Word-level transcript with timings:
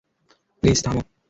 Please, 0.63 0.77
থামো। 0.85 1.01